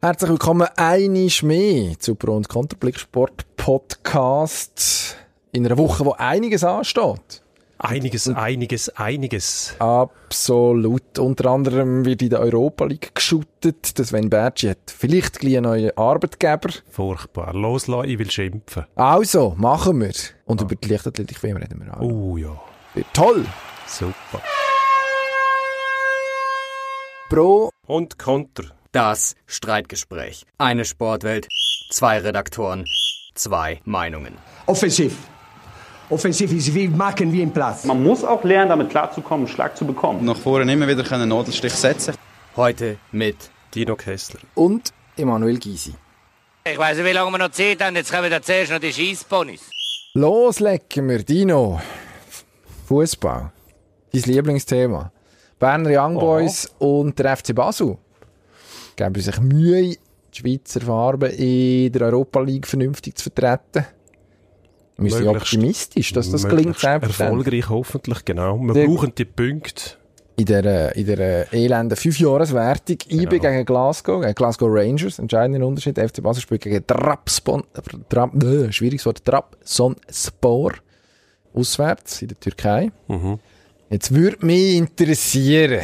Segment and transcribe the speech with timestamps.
[0.00, 5.16] Herzlich willkommen einisch mehr zu Pro und Konterblick Sport Podcast
[5.50, 7.42] in einer Woche, wo einiges ansteht.
[7.78, 9.74] Einiges, einiges, einiges.
[9.80, 11.18] Absolut.
[11.18, 13.98] Unter anderem wird in der Europa League geschuttet.
[13.98, 16.70] Das Sven Bergi hat vielleicht gleich einen neuen Arbeitgeber.
[16.88, 17.52] Furchtbar.
[17.52, 18.84] Loslassen, ich will schimpfen.
[18.94, 20.12] Also, machen wir.
[20.44, 22.02] Und über die Leichtathletik WM reden wir auch.
[22.02, 22.56] Oh ja.
[22.94, 23.44] Wird toll.
[23.88, 24.42] Super.
[27.28, 28.77] Pro Und Konter.
[28.92, 30.44] Das Streitgespräch.
[30.56, 31.46] Eine Sportwelt,
[31.90, 32.86] zwei Redaktoren,
[33.34, 34.34] zwei Meinungen.
[34.64, 35.14] Offensiv.
[36.08, 37.84] Offensiv ist wie machen wie im Platz.
[37.84, 40.24] Man muss auch lernen, damit klarzukommen, einen Schlag zu bekommen.
[40.24, 42.14] nach vorne immer wieder einen Nadelstich setzen
[42.56, 44.40] Heute mit Dino Kessler.
[44.54, 45.92] und Emanuel Gysi.
[46.64, 47.94] Ich weiß nicht, wie lange wir noch Zeit haben.
[47.94, 49.70] Jetzt kommen wir zuerst noch die Scheissponys.
[50.14, 51.78] Loslegen wir, Dino.
[52.86, 53.52] Fußball.
[54.14, 55.12] Dein Lieblingsthema.
[55.58, 57.98] Berner Young Boys und der FC Basel
[58.98, 59.98] geben sich Mühe, die
[60.38, 63.86] Schweizer Farben in der Europa League vernünftig zu vertreten.
[64.98, 66.82] Wir sind optimistisch, dass das gelingt.
[66.82, 68.58] Erfolgreich, hoffentlich, genau.
[68.58, 69.92] Wir Sehr brauchen die Punkte.
[70.36, 75.98] In der, in der elenden Fünfjahreswertung IB gegen Glasgow, gegen Glasgow Rangers, entscheidender Unterschied.
[75.98, 77.64] FC Basel spielt gegen Trabzon,
[78.08, 80.74] Trab, äh, schwieriges Wort, Trabzonspor,
[81.54, 82.92] auswärts in der Türkei.
[83.08, 83.40] Mhm.
[83.90, 85.80] Jetzt würde mich interessieren,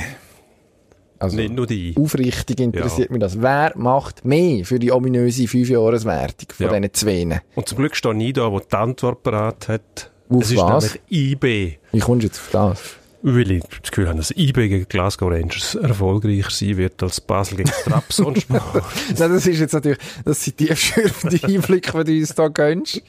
[1.19, 1.95] also Nicht nur die.
[1.99, 6.79] aufrichtig interessiert mich das, wer macht mehr für die ominöse Fünfjahreswertung von Ja.
[6.81, 7.41] diesen zwei?
[7.55, 10.11] Und zum Glück steht nie da, der die Antwort parat hat.
[10.29, 10.95] Auf es ist was?
[11.11, 11.79] nämlich IB.
[11.93, 12.83] Wie kommst du jetzt auf das?
[13.27, 17.57] Weil ich das Gefühl habe, dass IB gegen Glasgow Rangers erfolgreicher sein wird als Basel
[17.57, 18.61] gegen Trabzonspor.
[19.19, 23.01] Nein, das ist jetzt natürlich, das sind tiefschürfende Einblicke, die du uns da gönnst.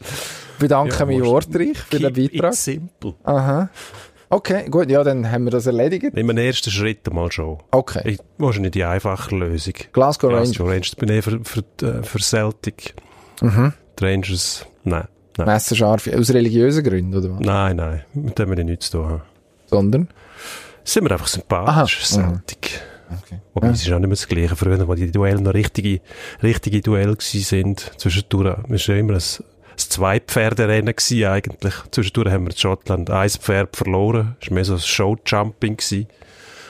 [0.58, 2.54] Bedanke Ja, mich wortreich für den Keep Beitrag.
[2.54, 3.14] it simple.
[3.26, 3.70] Aha.
[4.30, 6.06] Okay, gut, ja, dann haben wir das erledigt.
[6.16, 7.60] Im ersten Schritt einmal schon.
[7.72, 8.02] Okay.
[8.06, 9.74] Ich, wahrscheinlich die einfache Lösung.
[9.94, 10.52] Glasgow Rangers.
[10.52, 10.88] Glasgow Rangers.
[10.90, 12.96] Ich bin eher für, für, äh, für Celtic.
[13.42, 13.74] Mhm.
[14.00, 15.08] Die Rangers, nein.
[15.38, 17.40] Nein, Messerscharf, aus religiösen Gründen, oder was?
[17.42, 18.06] nein, nein.
[18.14, 19.22] Mit dem ich nichts zu tun haben.
[19.68, 20.08] Sondern?
[20.84, 22.24] Sind wir einfach sympathisch, Aha.
[22.24, 22.82] Celtic.
[23.10, 23.40] Okay.
[23.54, 24.56] Wobei, es ist auch nicht mehr das Gleiche.
[24.56, 26.02] Früher, wo die Duelle noch richtige,
[26.42, 29.24] richtige Duelle gewesen sind, zwischendurch, war ja immer ein,
[29.76, 31.74] ein Zwei-Pferderennen gewesen, eigentlich.
[31.92, 34.38] Zwischendurch haben wir in Schottland ein Pferd verloren.
[34.42, 35.78] Es war mehr so ein Show-Jumping.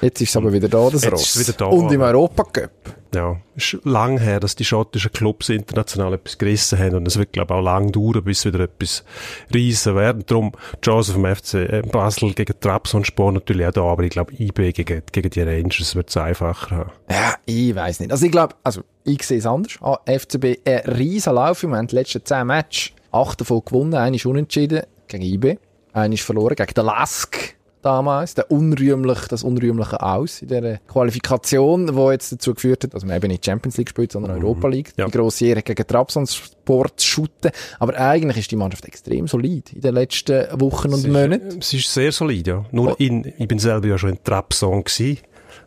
[0.01, 1.21] Jetzt ist es aber wieder da, das Jetzt Ross.
[1.21, 2.71] ist es wieder da, Und im Europacup.
[3.13, 7.17] Ja, es ist lang her, dass die schottischen Clubs international etwas gerissen haben und es
[7.17, 9.05] wird, glaube ich, auch lang dauern, bis wieder etwas
[9.53, 10.23] riesen werden.
[10.25, 10.51] Darum
[10.81, 15.01] Chance vom FC äh, Basel gegen Trabzonspor natürlich auch da, aber ich glaube, IB gegen,
[15.11, 16.91] gegen die Rangers wird es einfacher haben.
[17.09, 18.11] Ja, ich weiß nicht.
[18.11, 19.77] Also ich glaube, also ich sehe es anders.
[19.81, 21.91] Ah, FCB, ein riesen Lauf im Moment.
[21.91, 25.57] Die letzten zehn Matches, acht davon gewonnen, einer ist unentschieden gegen IB,
[25.93, 27.54] einer ist verloren gegen den Lask
[27.85, 33.05] damals, der unrühmlich, das unrühmliche Aus in dieser Qualifikation, die jetzt dazu geführt hat, dass
[33.05, 34.93] man eben nicht Champions League spielt, sondern Europa League.
[34.97, 35.05] Ja.
[35.05, 37.51] Die grosse Ehre gegen Trabzonspor zu shooten.
[37.79, 41.59] Aber eigentlich ist die Mannschaft extrem solid in den letzten Wochen und Monaten.
[41.59, 42.65] Es ist sehr solid, ja.
[42.71, 45.19] Nur in, ich bin selber ja schon in Trabzon gewesen,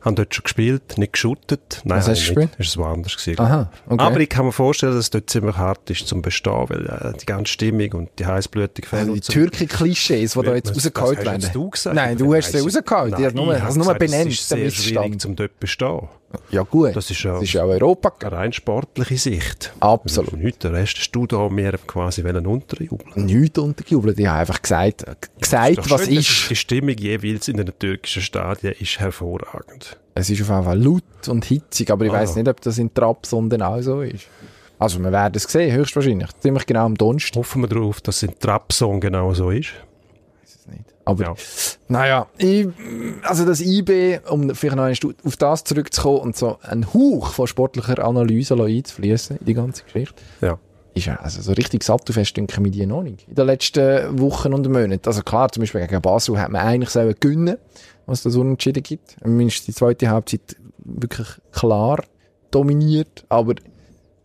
[0.03, 1.81] habe dort schon gespielt, nicht geschuttet.
[1.85, 2.55] Nein, Was habe hast du nicht.
[2.59, 3.41] Ist es woanders gewesen.
[3.41, 4.05] Aha, okay.
[4.05, 7.17] Aber ich kann mir vorstellen, dass es dort ziemlich hart ist zum Bestehen, weil äh,
[7.19, 10.77] die ganze Stimmung und die heißblütige Fans Also die so- Türken-Klischees, die da jetzt hast
[11.27, 11.41] werden.
[11.43, 11.97] jetzt du gesagt?
[11.97, 13.17] Nein, du hast sie Weiss ich-.
[13.17, 16.09] Die hat nur, hast benannt, Es ist sehr schwierig, zum dort bestehen.
[16.50, 18.12] Ja gut, Das ist ja- das ist ja auch Europa.
[18.21, 19.72] Eine rein sportliche Sicht.
[19.81, 20.33] Absolut.
[20.43, 23.25] Heute, den Rest hast du da mir quasi wollen unterjubeln.
[23.27, 24.19] Nichts untergejubelt.
[24.19, 26.50] Ich habe einfach gesagt, äh, gesagt Doch was schön, ist.
[26.50, 29.99] Die Stimmung jeweils in den türkischen Stadien ist hervorragend.
[30.15, 32.17] Es ist auf jeden Fall laut und hitzig, aber ich Ah.
[32.17, 34.27] weiß nicht, ob das in Trabzon dann auch so ist.
[34.78, 36.28] Also wir werden es sehen, höchstwahrscheinlich.
[36.41, 37.37] Ziemlich genau am Donnerstag.
[37.37, 39.71] Hoffen wir darauf, dass es in Trabzon genau so ist.
[40.67, 40.84] nicht.
[41.09, 41.35] Aber Ja.
[41.89, 42.67] naja, ich,
[43.23, 47.47] also das IB, um vielleicht noch einmal auf das zurückzukommen und so einen Hauch von
[47.47, 50.23] sportlicher Analyse einzufließen in die ganze Geschichte.
[50.43, 50.59] Ja.
[50.93, 53.27] ist ja, also so richtig sattelfest denke ich die noch nicht.
[53.27, 55.01] In den letzten Wochen und Monaten.
[55.07, 57.57] Also klar, zum Beispiel gegen Basel hat man eigentlich sollen gewinnen,
[58.05, 59.17] was das Unentschieden gibt.
[59.25, 62.05] Mindestens die zweite Halbzeit wirklich klar
[62.51, 63.55] dominiert, aber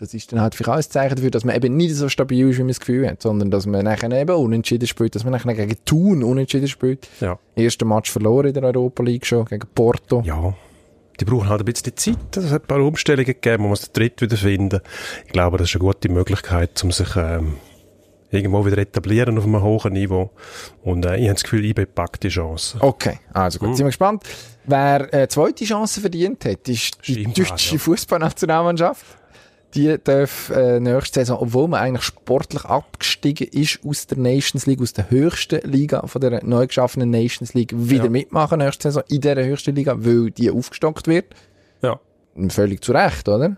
[0.04, 2.50] das ist dann halt vielleicht auch ein Zeichen dafür, dass man eben nicht so stabil
[2.50, 5.32] ist, wie man das Gefühl hat, sondern dass man nachher eben unentschieden spielt, dass man
[5.32, 7.08] nachher gegen Thun unentschieden spielt.
[7.22, 7.40] Ja.
[7.56, 10.22] Erster Match verloren in der Europa League schon, gegen Porto.
[10.26, 10.54] Ja.
[11.20, 12.38] Die brauchen halt ein bisschen Zeit.
[12.38, 13.64] Es hat ein paar Umstellungen gegeben.
[13.64, 14.82] Man muss den Tritt wieder finden.
[15.26, 17.58] Ich glaube, das ist eine gute Möglichkeit, um sich ähm,
[18.34, 20.32] irgendwo wieder etablieren auf einem hohen Niveau.
[20.82, 22.78] Und äh, ich habe das Gefühl, IB packt die Chance.
[22.80, 24.24] Okay, also gut, sind wir gespannt.
[24.66, 27.80] Wer äh, zweite Chance verdient hat, ist die Scheinbar, deutsche ja.
[27.80, 29.06] Fußballnationalmannschaft.
[29.76, 34.82] Die darf äh, nächste Saison, obwohl man eigentlich sportlich abgestiegen ist aus der Nations League,
[34.82, 38.10] aus der höchsten Liga von der neu geschaffenen Nations League, wieder Ja.
[38.10, 41.26] mitmachen nächste Saison in dieser höchsten Liga, weil die aufgestockt wird.
[41.82, 42.00] Ja.
[42.50, 43.58] Völlig zu Recht, oder?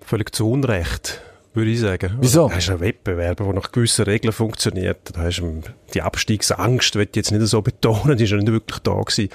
[0.00, 1.20] Völlig zu Unrecht,
[1.54, 2.16] würde ich sagen.
[2.20, 2.48] Wieso?
[2.48, 5.16] Da hast du einen Wettbewerb, der nach gewissen Regeln funktioniert.
[5.16, 5.62] Da hast du
[5.94, 9.30] die Abstiegsangst, ich jetzt nicht so betonen, die ist ja nicht wirklich da gewesen.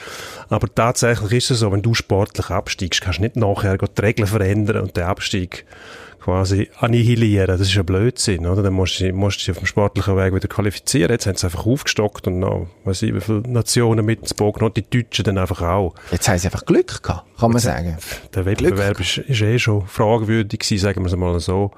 [0.50, 4.27] Aber tatsächlich ist es so, wenn du sportlich absteigst, kannst du nicht nachher die Regeln
[4.27, 5.65] verändern und den Abstieg
[6.21, 7.47] quasi annihilieren.
[7.47, 8.62] Das ist ja Blödsinn, oder?
[8.62, 11.12] Dann musst du, musst du dich auf dem sportlichen Weg wieder qualifizieren.
[11.12, 14.56] Jetzt haben sie einfach aufgestockt und noch, weiß ich, wie viele Nationen mit ins Boot
[14.56, 15.95] genommen, die Deutschen dann einfach auch.
[16.12, 17.97] Jetzt haben sie einfach Glück gehabt, kann man sagen.
[18.35, 21.71] Der Wettbewerb ist, ist eh schon fragwürdig gewesen, sagen wir es mal so.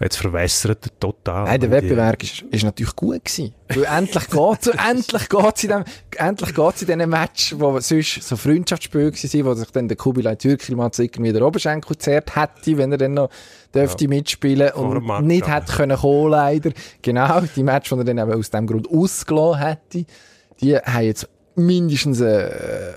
[0.00, 1.44] Jetzt verwässert er total.
[1.44, 3.54] Nein, der Wettbewerb ist, ist natürlich gut gewesen.
[3.68, 5.84] Weil endlich geht's, endlich geht's in dem,
[6.16, 9.96] endlich geht's in diesem Match, wo sonst so Freundschaftsspiele gewesen sind, wo sich dann der
[9.96, 13.30] Kubilai Türkilmaz irgendwie der Oberschenkel zerrt hätte, wenn er dann noch
[13.76, 15.54] dürfte mitspielen Vor dem und Match, nicht ja.
[15.54, 16.70] hätte können kommen, leider.
[17.02, 20.04] Genau, die Match, die er dann eben aus dem Grund ausgelassen hätte,
[20.60, 22.50] die haben jetzt mindestens äh,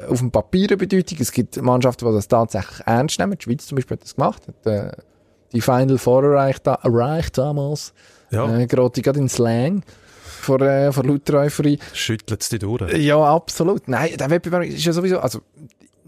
[0.10, 1.18] auf dem Papier eine Bedeutung.
[1.22, 3.38] Es gibt Mannschaften, die das tatsächlich ernst nehmen.
[3.38, 4.92] Die Schweiz zum Beispiel hat das gemacht, hat äh,
[5.54, 7.94] die Final Four erreicht, da, erreicht damals.
[8.32, 9.84] Ja, Äh, gerade gerade in Slang
[10.40, 11.80] vor, äh, vor lauter Euphorie.
[11.94, 12.82] schüttelt es dich durch.
[12.98, 13.88] Ja, absolut.
[13.88, 15.42] Nein, der Wettbewerb ist ja sowieso, also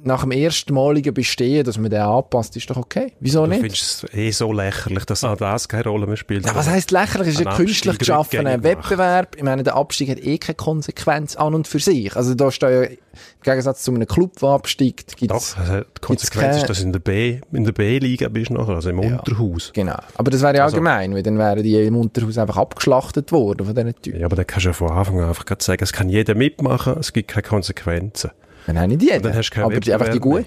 [0.03, 3.13] nach dem erstmaligen Bestehen, dass man den anpasst, ist doch okay.
[3.19, 3.62] Wieso Du nicht?
[3.62, 6.45] findest es eh so lächerlich, dass auch das keine Rolle mehr spielt.
[6.45, 7.30] Ja, was heisst lächerlich?
[7.30, 8.63] Es ist ein künstlich geschaffener.
[8.63, 9.36] Wettbewerb.
[9.36, 12.15] Ich meine, der Abstieg hat eh keine Konsequenz an und für sich.
[12.15, 12.98] Also da steht ja, im
[13.44, 15.56] Gegensatz zu einem Club, der absteigt, gibt Doch, es...
[15.57, 18.89] also die Konsequenz ist, dass du in der B, in der B-Liga bist nachher, also
[18.89, 19.71] im Unterhaus.
[19.74, 19.98] Genau.
[20.15, 23.65] Aber das wäre ja Also- allgemein, weil dann wären die im Unterhaus einfach abgeschlachtet worden
[23.65, 24.19] von diesen Typen.
[24.19, 26.95] Ja, aber dann kannst du ja von Anfang an einfach sagen, es kann jeder mitmachen,
[27.00, 28.31] es gibt keine Konsequenzen.
[28.68, 29.24] Dann haben nicht jeden.
[29.24, 30.46] dann hast du keinen aber die, einfach die Guten.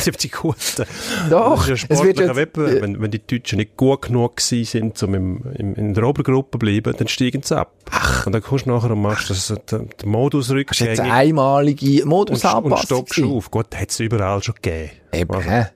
[0.00, 0.84] Sind die Guten.
[1.30, 2.82] Doch, Das ist es ein wird sportlicher jetzt- Wettbewerb.
[2.82, 6.58] Wenn, wenn die Deutschen nicht gut genug sind, um im, im, in der Obergruppe zu
[6.58, 7.72] bleiben, dann steigen sie ab.
[8.26, 11.00] Und dann kommst du nachher und machst das, den, den Modus Das ist jetzt rückgängig
[11.00, 12.72] eine einmalige und, Modusanpassung.
[12.72, 13.32] und stockst gewesen.
[13.36, 13.50] auf.
[13.50, 14.90] Gut, hat es überall schon gegeben.
[15.12, 15.66] Eben, hä?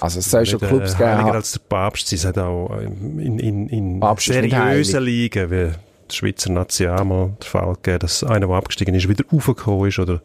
[0.00, 1.10] Also es soll schon Clubs geben.
[1.10, 2.10] Heiliger als der Papst.
[2.12, 5.70] Es hat auch in, in, in nicht seriösen Ligen, wie
[6.10, 9.88] die Schweizer Nazi auch mal der Fall gegeben, dass einer, der abgestiegen ist, wieder raufgekommen
[9.88, 10.20] ist oder,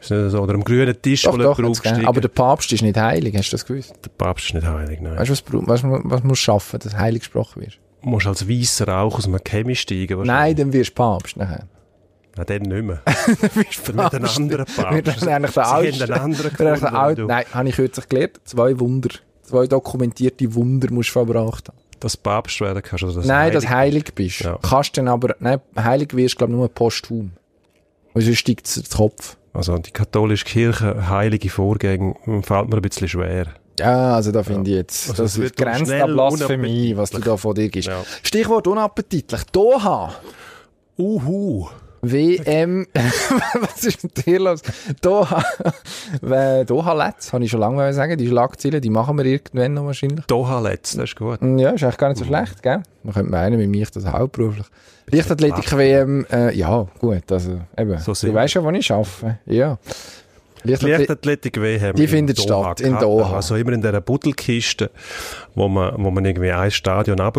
[0.00, 2.06] ist so, oder am grünen Tisch Doch, doch, aufgestiegen.
[2.06, 3.92] aber der Papst ist nicht heilig, hast du das gewusst?
[4.04, 5.18] der Papst ist nicht heilig, nein.
[5.18, 7.78] Weißt du, was, du, was musst du schaffen, dass heilig gesprochen wird?
[8.02, 10.22] Du musst als weißer Rauch aus einem Chemie steigen.
[10.22, 11.66] Nein, dann wirst du Papst nachher.
[12.36, 13.02] Nein, dann nicht mehr.
[13.04, 14.92] dann wirst Dann mit einem anderen Papst.
[14.92, 16.04] Wird dann eigentlich der Sie haben Älteste.
[16.14, 17.26] einen anderen Wird eigentlich der gefunden, Alt- du.
[17.26, 18.40] Nein, habe ich kürzlich gelernt.
[18.44, 19.08] Zwei Wunder.
[19.42, 21.77] Zwei dokumentierte Wunder musst du verbracht haben.
[22.00, 23.04] Dass du Papst werden kannst.
[23.04, 24.40] Oder dass nein, du dass du heilig bist.
[24.40, 24.58] Ja.
[24.62, 27.32] Kannst dann aber, nein, heilig wirst du, glaube ich, nur posthum.
[28.14, 29.36] Weil sonst steigt es zu Kopf.
[29.52, 33.46] Also die katholische Kirche, heilige Vorgänge, hm, fällt mir ein bisschen schwer.
[33.78, 37.20] Ja, also da finde ich jetzt, Also das es wird grenzt an Blasphemie, was du
[37.20, 37.88] da von dir gibst.
[37.88, 38.02] Ja.
[38.22, 39.44] Stichwort unappetitlich.
[39.52, 40.12] Doha.
[40.96, 41.68] Uhu.
[42.02, 42.86] WM.
[43.60, 44.62] Was ist mit dir los?
[45.00, 45.42] Doha.
[46.22, 48.16] Äh, Doha Let's, habe ich schon lange sagen.
[48.16, 50.24] Die Schlagzeilen, die machen wir irgendwann noch wahrscheinlich.
[50.26, 51.42] Doha letzt, das ist gut.
[51.42, 52.82] Mm, Ja, ist eigentlich gar nicht so schlecht, gell?
[53.02, 54.66] Man könnte meinen, mit mir das hauptberuflich.
[55.10, 57.98] Leichtathletik-WM, äh, ja, gut, also eben.
[57.98, 59.38] So du weißt ja, wo ich arbeite.
[59.46, 59.78] Ja.
[60.64, 61.96] Leichtathletik Leichtathletik WM.
[61.96, 62.98] Die in findet statt, in.
[62.98, 63.36] Doha.
[63.36, 64.90] Also immer in dieser Buddelkiste,
[65.54, 67.32] wo man, wo man irgendwie ein Stadion auf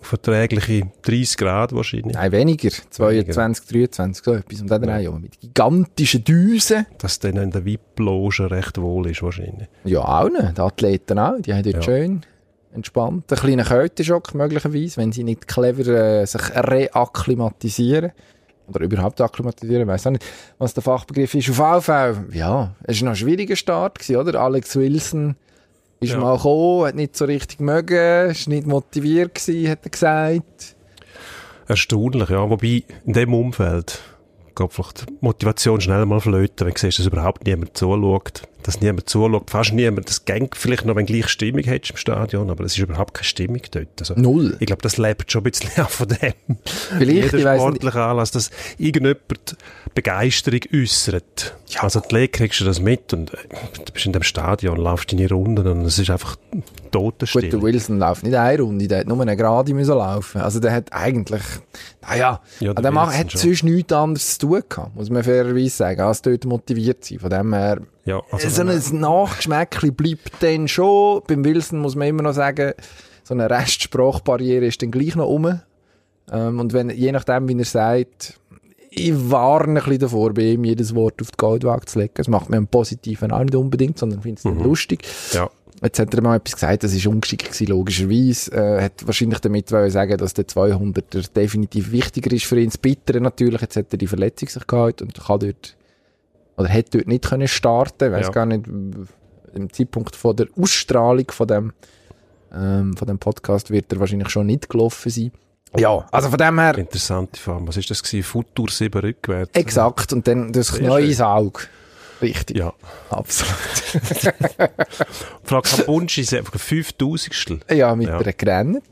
[0.00, 2.14] verträgliche 30 Grad wahrscheinlich.
[2.14, 2.70] Nein, weniger.
[2.90, 5.10] 22, 23, so etwas um den Reihe.
[5.12, 6.86] Mit gigantischen Düsen.
[6.98, 9.68] Dass dann in der VIP-Loge recht wohl ist wahrscheinlich.
[9.84, 10.56] Ja, auch nicht.
[10.56, 11.40] Die Athleten auch.
[11.40, 11.82] Die haben dort Ja.
[11.82, 12.22] schön
[12.74, 13.30] entspannt.
[13.30, 15.86] Ein kleiner Kälteschock möglicherweise, wenn sie nicht clever
[16.22, 18.12] äh, sich reakklimatisieren.
[18.68, 20.24] Oder überhaupt akklimatisieren, weiss auch nicht,
[20.58, 21.50] was der Fachbegriff ist.
[21.50, 24.40] Auf Fall, ja, es war noch ein schwieriger Start, gewesen, oder?
[24.40, 25.36] Alex Wilson
[26.00, 26.18] ist Ja.
[26.18, 30.76] mal gekommen, hat nicht so richtig mögen, ist nicht motiviert gewesen, hat er gesagt.
[31.68, 32.48] Erstaunlich, ja.
[32.48, 34.00] Wobei, in dem Umfeld
[34.54, 38.42] geht vielleicht die Motivation schnell mal flöten, wenn du siehst, dass überhaupt niemand zuschaut.
[38.62, 40.08] Dass niemand zuschaut, fast niemand.
[40.08, 43.14] Das geht vielleicht noch, wenn du gleich Stimmung hättest im Stadion, aber es ist überhaupt
[43.14, 43.88] keine Stimmung dort.
[44.00, 44.56] Also, Null.
[44.60, 46.32] ich glaube, das lebt schon ein bisschen auch von dem.
[46.98, 49.56] Vielleicht, Jeder ich sportliche Anlass, dass irgendjemand
[49.94, 51.56] Begeisterung äußert.
[51.78, 53.36] Also Athlet kriegst du das mit und äh,
[53.84, 57.48] du bist in dem Stadion, laufst deine Runden und es ist einfach Gut, Totenstille.
[57.48, 60.40] der Wilson läuft nicht eine Runde, der hat nur eine Gerade müssen laufen.
[60.40, 61.42] Also der hat eigentlich,
[62.02, 65.22] naja, Ja, der der macht, Wilson hat sonst nichts anderes zu tun gehabt, muss man
[65.22, 67.18] fairerweise sagen, als dort motiviert sein.
[67.18, 71.22] Von dem her, ja, also, so ein Nachgeschmäckchen bleibt dann schon.
[71.26, 72.72] Beim Wilson muss man immer noch sagen,
[73.22, 75.60] so eine Restsprachbarriere ist dann gleich noch um.
[76.30, 78.38] Ähm, und wenn, je nachdem, wie er sagt,
[78.94, 82.12] ich warne ein bisschen davor, bei ihm jedes Wort auf die Goldwaage zu legen.
[82.14, 85.04] Das macht mir einen positiven auch nicht unbedingt, sondern finde es dann lustig.
[85.32, 85.48] ja.
[85.82, 88.52] Jetzt hat er mal etwas gesagt, das ist ungeschickt gewesen, logischerweise.
[88.52, 92.68] Äh, hat wahrscheinlich damit wollen sagen, dass der 200er definitiv wichtiger ist für ihn.
[92.68, 95.76] Das Bittere natürlich, jetzt hat er die Verletzung sich gehabt und kann dort,
[96.56, 98.04] oder hätte dort nicht können starten.
[98.04, 98.32] Ich weiss Ja.
[98.32, 101.72] gar nicht, im Zeitpunkt von der Ausstrahlung von dem,
[102.54, 105.32] ähm, von dem Podcast wird er wahrscheinlich schon nicht gelaufen sein.
[105.76, 107.66] Ja, also von dem her, Interessante Form.
[107.66, 108.22] Was ist das gewesen?
[108.22, 109.50] Futur 7 rückwärts?
[109.54, 111.62] exakt, und dann das Knie ins Auge.
[112.22, 112.72] Richtig, Ja.
[113.10, 113.52] absolut.
[115.44, 117.60] Frage Kabunsch ist einfach ein Fünftausendstel.
[117.70, 118.20] Ja, mit Ja.
[118.20, 118.84] ihr gerannt.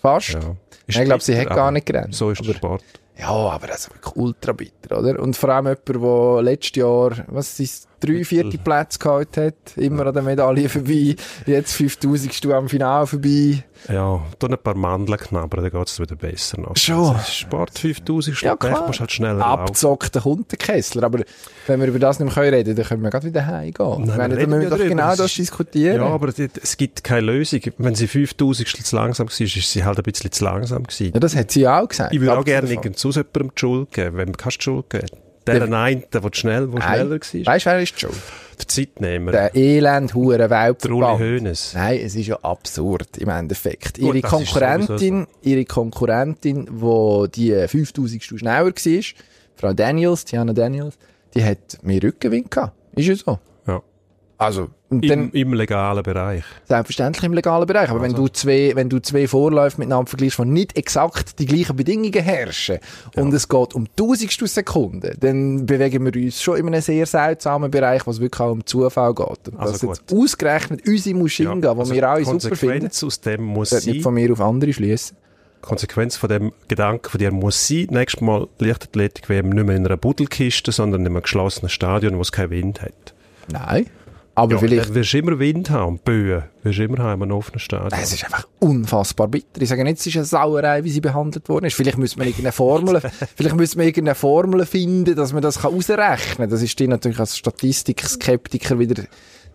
[0.00, 0.30] Fast.
[0.34, 0.56] Ja.
[0.86, 2.14] Ich glaube, sie hat gar nicht gerannt.
[2.14, 2.84] So ist der aber, Sport.
[3.18, 5.18] Ja, aber das ist wirklich ultra bitter, oder?
[5.20, 10.06] Und vor allem jemand, der letztes Jahr, was ist drei, vierte Plätze gehabt hat, immer
[10.06, 13.64] an der Medaille vorbei, jetzt 5000 Stu am Finale vorbei.
[13.88, 16.76] Ja, da ein paar Mandeln knabbern, dann geht es wieder besser noch.
[16.76, 17.14] Schon.
[17.16, 18.86] Also, Sport 5000 Ja, ja, klar.
[18.86, 19.44] musst halt schneller.
[19.44, 21.02] Abzockter der Kessler.
[21.02, 21.20] Aber
[21.66, 24.04] wenn wir über das nicht mehr reden dann können wir gerade wieder heimgehen.
[24.06, 25.96] Nein, meine, wir müssen wir doch genau Das ist- diskutieren.
[25.96, 26.28] Ja, aber
[26.62, 27.60] es gibt keine Lösung.
[27.78, 31.12] Wenn sie 5000 zu langsam war, ist sie halt ein bisschen zu langsam gewesen.
[31.12, 32.14] Ja, das hat sie auch gesagt.
[32.14, 32.82] ich würde auch gerne davon.
[32.84, 35.06] irgend sonst jemandem die Schuld geben, wenn man die Schuld geben.
[35.46, 37.18] Der einen, der schnell, der schneller war.
[37.18, 38.14] Weißt du, wer ist schuld?
[38.58, 39.32] Der Zeitnehmer.
[39.32, 41.20] Der elend hure der Weltverband.
[41.20, 41.74] Hönes.
[41.74, 43.98] Nein, es ist ja absurd im Endeffekt.
[43.98, 49.02] Gut, ihre Konkurrentin, ihre Konkurrentin, wo die 5000 Stunden schneller war,
[49.56, 50.96] Frau Daniels, Tiana Daniels,
[51.34, 52.74] die hat mehr Rückenwind gehabt.
[52.96, 53.38] Ist ja so.
[54.38, 54.46] Ja.
[54.46, 56.44] Also, Im, dann, Im legalen Bereich.
[56.64, 57.88] selbstverständlich im legalen Bereich.
[57.90, 58.26] Aber wenn Also.
[58.26, 62.78] du zwei, wenn du zwei Vorläufe miteinander vergleichst, die nicht exakt die gleichen Bedingungen herrschen,
[63.16, 67.70] und es geht um Tausendstel Sekunden, dann bewegen wir uns schon in einem sehr seltsamen
[67.70, 69.28] Bereich, was wirklich auch um Zufall geht.
[69.56, 69.98] Also gut.
[69.98, 73.86] jetzt ausgerechnet unsere Muschinga, die also wir alle super finden, Konsequenz aus dem muss sollte
[73.86, 75.16] nicht sein, von mir auf andere schließen.
[75.62, 79.86] Konsequenz von dem Gedanken von dir muss sein, nächstes Mal Leichtathletik WM nicht mehr in
[79.86, 83.14] einer Buddelkiste, sondern in einem geschlossenen Stadion, wo es keinen Wind hat.
[83.50, 83.86] Nein.
[84.36, 86.42] Aber Ja, vielleicht, dann wirst du immer Wind haben Böen.
[86.62, 87.90] Wirst du immer haben in einem offenen Stadion.
[88.00, 89.62] es ist einfach unfassbar bitter.
[89.62, 91.74] Ich sage nicht, es ist eine Sauerei, wie sie behandelt worden ist.
[91.74, 93.00] Vielleicht müssen wir irgendeine Formel,
[93.36, 96.50] vielleicht müssen wir irgendeine Formel finden, dass man das ausrechnen kann.
[96.50, 99.04] Das ist dir natürlich als Statistikskeptiker wieder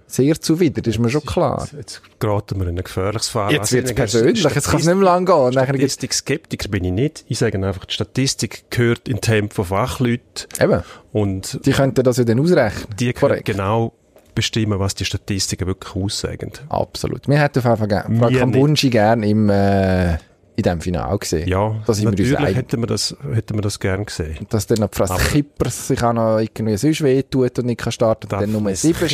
[0.10, 1.68] sehr zuwider, das ist mir schon klar.
[1.78, 3.56] Jetzt geraten wir in ein gefährliches Fahrwasser.
[3.56, 5.54] Jetzt wird es persönlich, jetzt kann es nicht mehr lang gehen.
[5.54, 7.26] Statistik-Skeptiker bin ich nicht.
[7.28, 10.82] Ich sage einfach, die Statistik gehört in die Hände von Fachleuten Eben,
[11.12, 12.86] und die könnten das ja dann ausrechnen.
[13.00, 13.46] die können Korrekt.
[13.46, 13.94] genau
[14.39, 16.51] bestimmen, was die Statistiken wirklich aussagen.
[16.69, 17.27] Absolut.
[17.27, 21.48] Wir hätten auf jeden Fall gerne, Frau Kambunji gerne im, äh, in diesem Finale gesehen.
[21.48, 24.46] Ja, da sind wir uns natürlich hätten wir das, hätten wir das gern gesehen.
[24.50, 28.25] Dass dann noch Aber- Kippers sich auch noch irgendwie sonst wehtut und nicht kann starten
[28.25, 29.12] und dann Daphnis sieben Kippers-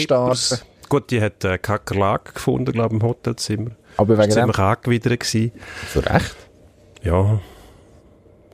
[0.47, 0.61] starten.
[0.89, 3.71] Gut, die hat äh, Kakerlaken gefunden, glaube ich, im Hotelzimmer.
[3.97, 5.51] Aber wegen dem, ziemlich angewidert gewesen.
[5.91, 6.35] zu Recht,
[7.03, 7.39] Ja,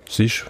[0.07, 0.45] es ist...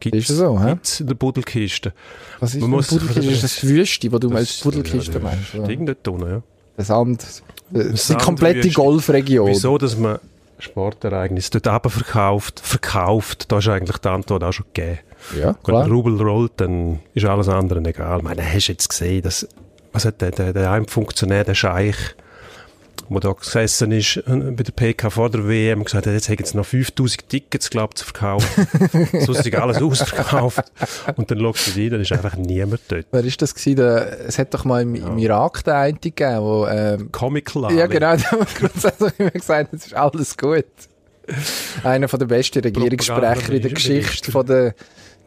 [0.00, 1.92] Gibt's, Ist so, gibt's in der Buddelkiste.
[2.40, 3.30] was ist Man muss- Buddelkiste?
[3.32, 5.54] Ist das die Wüste, wo du als Das- Buddelkiste ja, meinst?
[5.54, 6.42] Das Ding dort unten, ja.
[6.76, 7.26] Der Sand,
[7.74, 9.48] äh, die komplette Golfregion.
[9.48, 10.18] Wieso, dass man
[10.60, 14.98] Sportereignisse dort runter verkauft, verkauft, da ist eigentlich die Antwort auch schon gegeben.
[15.38, 15.86] Ja, Wenn der.
[15.88, 18.18] Rubel rollt, dann ist alles andere egal.
[18.18, 19.46] Ich meine, hast du jetzt gesehen, dass,
[19.92, 21.96] was hat der, der, der eine Funktionär, der Scheich,
[23.10, 26.44] der da gesessen ist, äh, bei der PK vor der WM, gesagt hat, jetzt hätten
[26.44, 28.66] sie noch 5000 Tickets, glaube zu verkaufen.
[29.24, 30.64] Sonst ist alles ausverkauft.
[31.16, 33.06] Und dann schaust du rein, dann ist einfach niemand dort.
[33.10, 33.76] Wer ist das gewesen?
[33.76, 37.86] Der, es hat doch mal im, im Irak den einen gegeben, wo, ähm, Comical ja
[37.86, 40.64] genau, da haben wir grundsätzlich immer gesagt, es ist alles gut.
[41.84, 44.74] Einer von der besten Regierungssprecher in der Geschichte von der,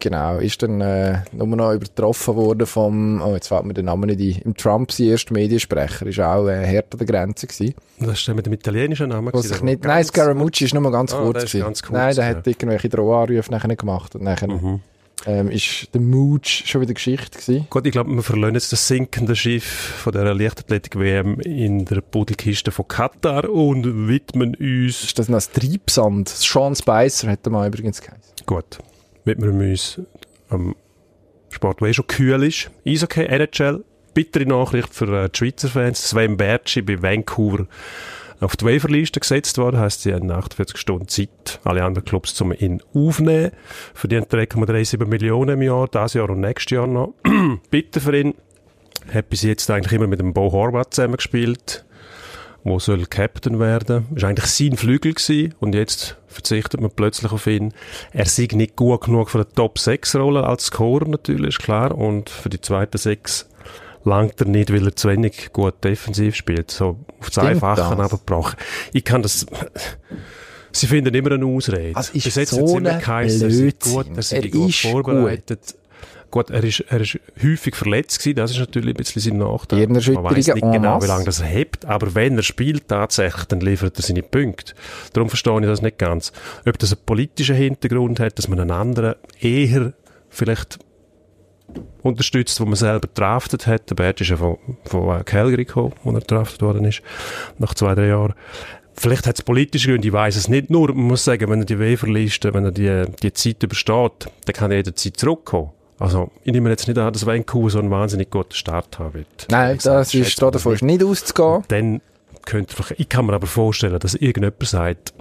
[0.02, 4.08] genau, ist dann äh, nur noch übertroffen worden vom, oh jetzt fällt mir der Name
[4.08, 7.76] nicht ein, im Trump sein erster Mediensprecher, ist auch äh, hart an der Grenze gewesen.
[8.00, 9.32] Das ist der mit dem italienischen Namen.
[9.32, 11.64] Gewesen, der nicht, nein, Scaramucci ist nur mal ganz Ah, kurz ist gewesen.
[11.66, 12.36] ganz kurz, Nein, der ja.
[12.36, 14.50] hat irgendwelche Drohanrufe nachher gemacht und nachher
[15.28, 17.68] ähm, ist der Mooch schon wieder Geschichte gewesen.
[17.70, 19.64] Gut, ich glaube, wir verlassen jetzt das sinkende Schiff
[20.04, 25.52] von der Leichtathletik-WM in der Buddelkiste von Katar und widmen uns, Ist das noch das
[25.52, 26.28] Treibsand?
[26.30, 28.22] Sean Spicer er mal übrigens geheißen.
[28.48, 28.80] gut,
[29.26, 30.02] widmen wir uns
[30.50, 30.76] am
[31.50, 32.72] Sport, der eh schon kühl ist.
[32.86, 36.10] Eishockey, NHL, bittere Nachricht für äh, die Schweizer Fans.
[36.10, 37.68] Sven Bertschi bei Vancouver
[38.42, 42.52] auf die Waiverliste gesetzt worden, heisst, sie haben 48 Stunden Zeit, alle anderen Clubs zum
[42.52, 43.52] ihn aufnehmen.
[43.94, 47.14] Verdient 3,37 Millionen im Jahr, dieses Jahr und nächstes Jahr noch.
[47.70, 48.34] Bitte für ihn.
[49.14, 51.86] Hat bis jetzt eigentlich immer mit dem Bo Horvath zusammengespielt,
[52.64, 54.06] wo soll Captain werden.
[54.16, 57.74] Ist eigentlich sein Flügel gewesen und jetzt verzichtet man plötzlich auf ihn.
[58.14, 61.98] Er sei nicht gut genug für die Top 6 Rolle als Scorer natürlich, ist klar.
[61.98, 63.48] Und für die zweite 6
[64.04, 66.72] langt er nicht, weil er zu wenig gut defensiv spielt.
[66.72, 68.58] So auf das Einfache abgebrochen.
[68.94, 69.46] Ich kann das,
[70.72, 71.94] sie finden immer eine Ausrede.
[71.94, 73.94] Das ist Bis jetzt so hat's immer ein geheißen, er sei Blödsinn.
[73.94, 75.62] gut, er sei Er gut ist vorbereitet.
[75.62, 75.81] Gut,
[76.36, 79.88] er ist, er ist häufig verletzt gewesen, das ist natürlich ein bisschen sein Nachteil.
[79.88, 83.46] Man weiss nicht en genau, wie lange das er hebt, aber wenn er spielt tatsächlich,
[83.46, 84.74] dann liefert er seine Punkte.
[85.14, 86.32] Darum verstehe ich das nicht ganz.
[86.66, 89.94] Ob das einen politischen Hintergrund hat, dass man einen anderen eher
[90.30, 90.80] vielleicht
[92.02, 93.90] unterstützt, wo man selber draftet hat.
[93.90, 97.02] Der Berg ist ja von, von Calgary gekommen, wo er draftet worden ist,
[97.58, 98.34] nach zwei, drei Jahren.
[98.94, 100.70] Vielleicht hat es politische Gründe, ich weiß es nicht.
[100.70, 104.54] Nur, man muss sagen, wenn er die Weverliste, wenn er die, die Zeit übersteht, dann
[104.54, 105.72] kann er jederzeit zurückkommen.
[106.02, 109.48] Also, ich nehme jetzt nicht an, dass Vancouver so einen wahnsinnig guten Start haben wird.
[109.52, 111.04] Nein, das ist, davon ist nicht.
[111.04, 111.64] auszugehen.
[111.68, 112.02] Dann
[112.44, 115.14] könnte, ich kann mir aber vorstellen, dass irgendjemand sagt,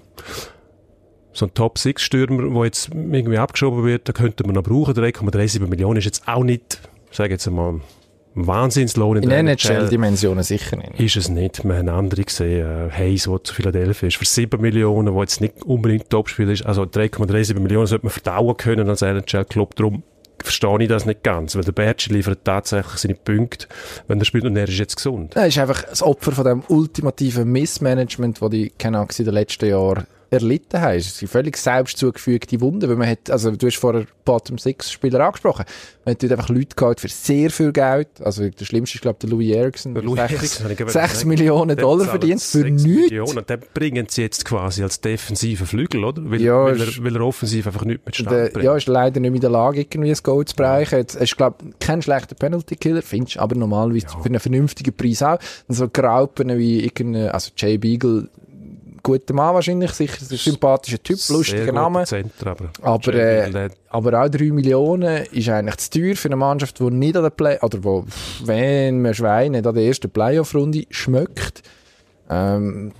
[1.32, 4.94] so ein Top-6-Stürmer, der jetzt irgendwie abgeschoben wird, da könnte man noch brauchen.
[4.94, 7.80] 3,37 Millionen ist jetzt auch nicht, sage jetzt einmal,
[8.36, 10.98] ein Wahnsinnslohn in, In der NHL-Dimensionen sicher nicht.
[10.98, 11.62] ist es nicht.
[11.64, 15.40] Wir haben andere gesehen, äh, Hayes, der zu Philadelphia ist, für 7 Millionen, der jetzt
[15.40, 16.64] nicht unbedingt Topspieler ist.
[16.64, 19.74] Also 3,37 Millionen sollte man verdauen können als NHL-Club.
[19.76, 20.04] Darum
[20.42, 23.66] verstehe ich das nicht ganz, weil der Bertschi liefert tatsächlich seine Punkte,
[24.08, 25.36] wenn er spielt und er ist jetzt gesund.
[25.36, 29.68] Er ist einfach das Opfer von dem ultimativen Missmanagement, das die Canucks in den letzten
[29.68, 30.96] Jahren erlitten haben.
[30.96, 34.92] Es sind völlig selbst zugefügte Wunden, weil man hat, also du hast vorher Bottom Six
[34.92, 35.64] Spieler angesprochen.
[36.04, 38.08] Man hat dort einfach Leute gehabt für sehr viel Geld.
[38.20, 39.92] Also der schlimmste ist, glaube ich, der Louis Eriksson.
[39.94, 41.26] Der Louis Sechs- Eriksson, habe ich gerade sechs gesagt.
[41.26, 42.84] Millionen Der Dollar verdient für nichts.
[42.84, 43.38] Millionen.
[43.38, 46.22] Und den bringen sie jetzt quasi als defensiven Flügel, oder?
[46.30, 48.64] Weil, Ja, weil, er, weil er offensiv einfach nichts mit Stand bringt.
[48.64, 50.96] ja, ist leider nicht mehr in der Lage, irgendwie ein Goal zu bereichen.
[50.98, 55.38] Jetzt, ist, glaub, kein schlechter Penalty-Killer, findest du aber normalerweise für einen vernünftigen Preis auch.
[55.66, 58.28] Und so Graupen wie irgendein, also Jay Beagle,
[59.02, 62.04] guter Mann wahrscheinlich, sicher ein sympathischer Typ, lustiger Name.
[62.04, 66.78] Center, aber, Aber, äh, Aber auch 3 Millionen ist eigentlich zu teuer für eine Mannschaft,
[66.78, 68.04] die nicht an der Play, oder wo,
[68.44, 71.62] wenn man Schwein nicht an der ersten Playoff-Runde schmeckt.
[72.28, 72.92] Ähm,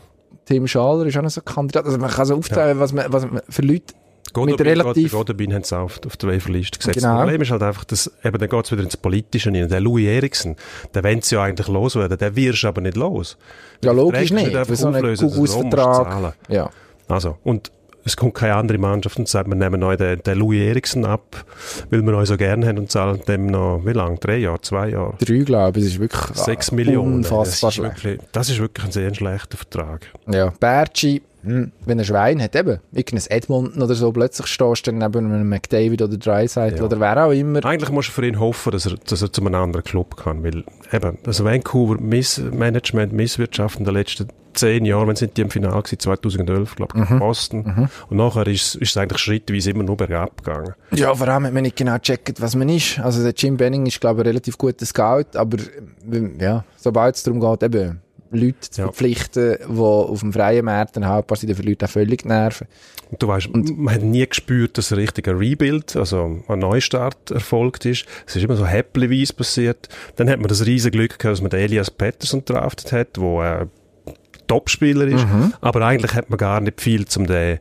[0.44, 1.84] Tim Schaller ist auch noch so ein Kandidat.
[1.84, 3.94] Also man kann so aufteilen, was, man, was man für Leute
[4.32, 6.98] Godobin, mit relativ- Godobin haben sie auf, auf der Waferliste gesetzt.
[6.98, 7.14] Genau.
[7.14, 9.68] Das Problem ist halt einfach, dass, eben, dann geht's wieder ins Politische rein.
[9.68, 10.56] Der Louis Eriksen,
[10.94, 13.36] der wollen sie ja eigentlich loswerden, der wirst aber nicht los.
[13.82, 14.56] Ja, logisch nicht.
[14.56, 15.16] Für so einen.
[15.16, 16.34] Gugus-Vertrag.
[16.48, 16.70] Ja.
[17.08, 17.72] Also, und
[18.04, 21.44] es kommt keine andere Mannschaft und sagt, wir nehmen neu den, den Louis Eriksen ab,
[21.90, 24.18] weil wir euch so gerne haben und zahlen dem noch, wie lange?
[24.18, 25.14] Drei Jahre, zwei Jahre?
[25.20, 25.86] Drei, glaube ich.
[25.86, 27.16] Es ist wirklich Sechs Millionen.
[27.16, 30.06] Unfassbar das, ist wirklich, das ist wirklich ein sehr schlechter Vertrag.
[30.32, 30.52] Ja.
[30.58, 34.98] Bergi, hm, wenn er Schwein hat, eben, irgendein Edmonton oder so, plötzlich stehst du dann
[34.98, 36.84] neben einem McDavid oder Dreisaitl Ja.
[36.84, 37.64] oder wer auch immer.
[37.64, 40.42] Eigentlich musst du für ihn hoffen, dass er, dass er zu einem anderen Club kann,
[40.44, 45.50] weil eben, das Vancouver Missmanagement, Misswirtschaft in den letzten zehn Jahren, wenn sind die im
[45.50, 47.18] Finale gewesen, 2011, glaube ich, Mhm.
[47.18, 47.88] Boston.
[48.08, 50.74] Und nachher ist, ist es eigentlich schrittweise immer nur bergab gegangen.
[50.92, 52.98] Ja, vor allem hat man nicht genau gecheckt, was man ist.
[52.98, 55.58] Also der Jim Benning ist, glaube ich, ein relativ guter Scout, aber
[56.12, 58.00] ähm, ja, sobald es darum geht, eben
[58.32, 58.86] Leute zu Ja.
[58.86, 62.68] verpflichten, die auf dem freien Markt ein Hauptpaar sind, für Leute auch völlig nerven.
[63.10, 67.86] Und du weißt, man hat nie gespürt, dass ein richtiger Rebuild, also ein Neustart erfolgt
[67.86, 68.04] ist.
[68.28, 69.88] Es ist immer so häppchenweise passiert.
[70.14, 73.62] Dann hat man das riesige Glück gehabt, dass man den Elias Pettersson draftet hat, der
[73.62, 73.66] äh,
[74.50, 75.26] Topspieler ist.
[75.26, 75.54] Mhm.
[75.60, 77.58] Aber eigentlich hat man gar nicht viel, um den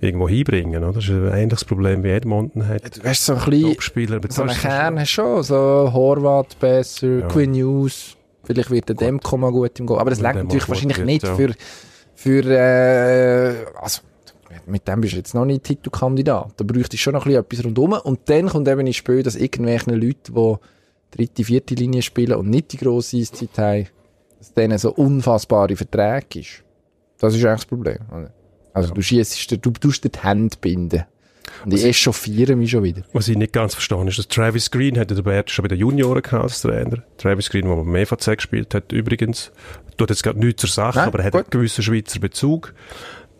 [0.00, 0.82] irgendwo hinbringen.
[0.82, 0.94] Oder?
[0.94, 2.96] Das ist ein ähnliches Problem wie Edmonton hat.
[2.96, 7.28] Du hast so ein bisschen, so einen Kern hast schon, so Horvath besser, Ja.
[7.28, 10.98] Quinn Hughes, vielleicht wird der Demko mal gut im Goal, aber das der natürlich wahrscheinlich
[10.98, 11.36] wird, nicht ja.
[11.36, 11.54] für,
[12.14, 14.00] für äh, also
[14.66, 16.52] mit dem bist du jetzt noch nicht Titelkandidat.
[16.56, 17.92] Da bräuchte ich schon noch ein bisschen etwas rundherum.
[17.92, 20.56] Und dann kommt eben ins Spiel, dass irgendwelche Leute, die
[21.16, 23.86] dritte, vierte Linie spielen und nicht die grosse Eiszeit haben,
[24.42, 26.64] dass denen so unfassbare Verträge ist.
[27.20, 27.98] Das ist eigentlich das Problem.
[28.72, 31.04] Also du schießt, du tust dir die Hände binden.
[31.64, 33.02] Und ich echauffiere mich schon wieder.
[33.12, 35.68] Was ich nicht ganz verstehe, ist, dass Travis Green hat ja der Bert schon bei
[35.68, 37.04] den Junioren gehabt als Trainer.
[37.18, 39.52] Travis Green, der beim EVZ gespielt hat, übrigens.
[39.96, 41.42] Tut jetzt gerade nichts zur Sache, Nein, aber er hat gut.
[41.42, 42.74] einen gewissen Schweizer Bezug.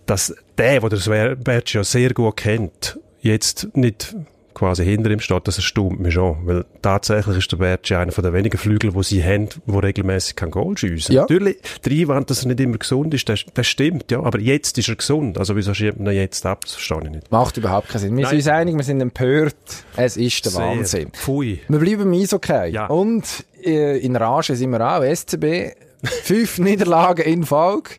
[0.06, 4.14] Dass der, der Bert ja sehr gut kennt, jetzt nicht
[4.62, 6.36] quasi hinter ihm steht, das erstaunt mich schon.
[6.46, 10.36] Weil tatsächlich ist der Bertschi einer von den wenigen Flügeln, die sie haben, die regelmäßig
[10.36, 11.12] kein Goal schiessen.
[11.12, 11.22] Ja.
[11.22, 14.22] Natürlich, der Einwand, dass er nicht immer gesund ist, das, das stimmt, ja.
[14.22, 15.36] Aber jetzt ist er gesund.
[15.36, 16.60] Also wieso schiebt man ihn jetzt ab?
[16.60, 17.32] Das verstehe ich nicht.
[17.32, 18.16] Macht überhaupt keinen Sinn.
[18.16, 18.36] Wir sind Nein.
[18.36, 19.56] uns einig, wir sind empört.
[19.96, 20.60] Es ist der Sehr.
[20.62, 21.10] Wahnsinn.
[21.10, 21.60] Pfui.
[21.66, 22.68] Wir bleiben im Eishockey.
[22.70, 22.86] Ja.
[22.86, 25.02] Und äh, in Rage sind wir auch.
[25.02, 27.90] SCB, fünf Niederlagen in Folge.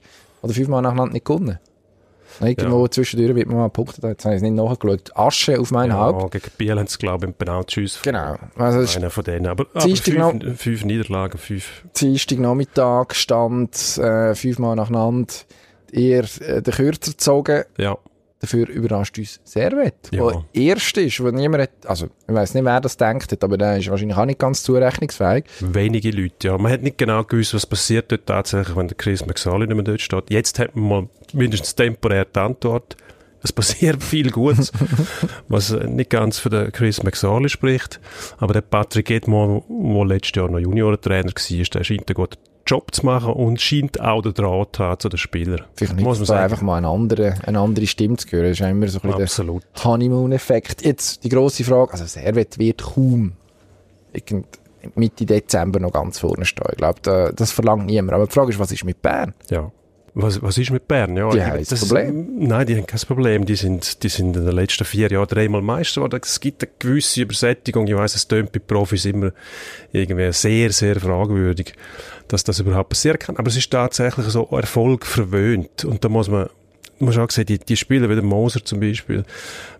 [0.41, 1.60] Oder fünfmal nacheinander nicht gewonnen.
[2.41, 4.05] Irgendwo zwischendurch wird man mal punkten.
[4.07, 5.11] Jetzt habe ich es nicht nachgeschaut.
[5.15, 6.21] Asche auf mein Haupt.
[6.21, 8.35] Ja, gegen Biel haben sie, glaube ich, im Penalty-Schuss Genau.
[8.55, 9.47] Also Einer von denen.
[9.47, 11.83] Aber, aber fünf, fünf Niederlagen, fünf.
[11.99, 15.33] Dienstag Nachmittag stand äh, fünfmal nacheinander
[15.91, 17.63] eher äh, der Kürzer gezogen.
[17.77, 17.97] Ja.
[18.43, 20.29] Dafür überrascht uns Servet, Ja.
[20.29, 23.58] der erste ist, wo niemand hat, also ich weiß nicht, wer das denkt hat, aber
[23.58, 25.45] der ist wahrscheinlich auch nicht ganz zurechnungsfähig.
[25.62, 26.58] Wenige Leute, ja.
[26.58, 29.84] Man hat nicht genau gewusst, was passiert dort tatsächlich, wenn der Chris McSally nicht mehr
[29.86, 30.25] dort steht.
[30.29, 32.97] Jetzt hat man mal mindestens temporär die Antwort.
[33.41, 34.73] Es passiert viel Gutes,
[35.47, 38.01] was nicht ganz für den Chris McSally spricht.
[38.39, 42.93] Aber der Patrick Edmond, der letztes Jahr noch Juniorentrainer war, der scheint einen guten Job
[42.93, 45.62] zu machen und scheint auch den Draht zu haben zu den Spielern.
[45.76, 46.43] Vielleicht Muss man sagen.
[46.43, 48.43] einfach mal eine andere, eine andere Stimme zu hören.
[48.45, 49.63] Das ist ja immer so ein bisschen Absolut.
[49.76, 50.86] der Honeymoon-Effekt.
[50.86, 53.34] Jetzt die grosse Frage, also Servet wird kaum
[54.95, 56.67] Mitte Dezember noch ganz vorne stehen.
[56.71, 58.13] Ich glaube, da, das verlangt niemand.
[58.13, 59.34] Aber die Frage ist, was ist mit Bern?
[59.49, 59.71] Ja.
[60.15, 61.17] Was, was ist mit Bern?
[61.17, 62.28] Ja, Die haben ein Problem.
[62.38, 63.45] Nein, die haben kein Problem.
[63.45, 66.19] Die sind, die sind in den letzten vier Jahren dreimal Meister geworden.
[66.23, 67.88] Es gibt eine gewisse Übersättigung.
[67.88, 69.32] Ich weiss, es tönt bei Profis immer
[69.91, 71.73] irgendwie sehr, sehr fragwürdig,
[72.28, 73.38] dass das überhaupt passieren kann.
[73.38, 75.84] Aber es ist tatsächlich so Erfolg verwöhnt.
[75.84, 76.47] Und da muss man,
[76.99, 79.23] man muss auch sehen, die, die Spieler wie der Moser zum Beispiel,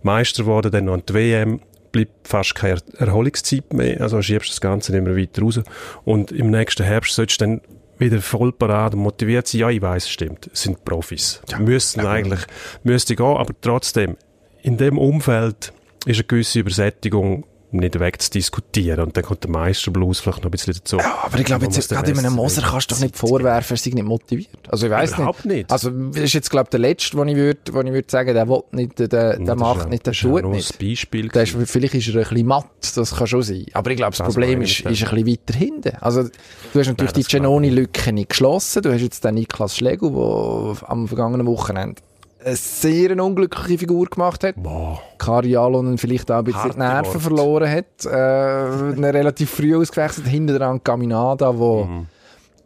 [0.02, 1.60] Meister geworden, dann noch an die WM,
[1.91, 4.02] bleibt fast keine Er- Erholungszeit mehr.
[4.02, 5.62] Also schiebst das Ganze immer weiter raus.
[6.06, 7.62] Und im nächsten Herbst solltest du dann
[8.03, 9.61] wieder voll parat und motiviert sein.
[9.61, 10.49] Ja, ich weiß, es stimmt.
[10.53, 11.41] Es sind Profis.
[11.59, 12.41] müssen eigentlich,
[12.83, 14.17] müsste gehen, aber trotzdem,
[14.61, 15.73] in dem Umfeld
[16.05, 18.99] ist eine gewisse Übersättigung nicht wegzudiskutieren.
[19.05, 20.97] Und dann kommt der Meisterblues vielleicht noch ein bisschen dazu.
[20.97, 23.75] Ja, aber ich glaube, jetzt, der gerade in einem Moser kannst du doch nicht vorwerfen,
[23.75, 24.49] er sei nicht motiviert.
[24.69, 25.71] Also ich weiß Überhaupt nicht.
[25.71, 28.33] Also das ist jetzt, glaube ich, der Letzte, wo ich würde, wo ich würde sagen,
[28.33, 30.81] der will nicht, der, der Das ist macht ja- nicht, der tut nicht.
[30.81, 31.27] ein Beispiel.
[31.29, 33.65] Der ist, vielleicht ist er ein bisschen matt, das kann schon sein.
[33.73, 35.07] Aber ich glaube, das, Das Problem ist, ist nicht.
[35.07, 35.95] ein bisschen weiter hinten.
[36.01, 38.81] Also, du hast natürlich das die Genoni-Lücke nicht geschlossen.
[38.83, 42.01] Du hast jetzt den Niklas Schlegel, der am vergangenen Wochenende
[42.45, 44.56] eine sehr eine unglückliche Figur gemacht hat.
[44.62, 44.99] Boah.
[45.17, 47.19] Kari Alonen vielleicht auch ein bisschen Harte Nerven Worte.
[47.19, 48.06] verloren hat.
[48.06, 52.08] Äh, eine relativ früh ausgewechselt, hinter dran Caminada, wo Mhm.